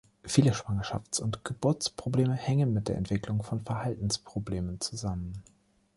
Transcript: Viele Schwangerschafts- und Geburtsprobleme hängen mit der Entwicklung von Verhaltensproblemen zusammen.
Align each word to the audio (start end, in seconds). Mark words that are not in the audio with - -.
Viele 0.23 0.51
Schwangerschafts- 0.53 1.21
und 1.21 1.45
Geburtsprobleme 1.45 2.33
hängen 2.33 2.73
mit 2.73 2.87
der 2.87 2.97
Entwicklung 2.97 3.43
von 3.43 3.61
Verhaltensproblemen 3.61 4.79
zusammen. 4.81 5.43